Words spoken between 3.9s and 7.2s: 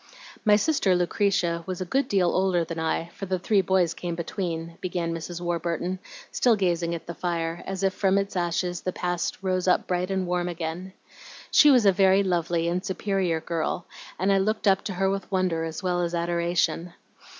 came between," began Mrs. Warburton, still gazing at the